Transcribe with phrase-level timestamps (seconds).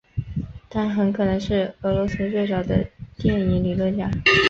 [0.67, 4.09] 他很可能是俄罗斯最早的电影理论家。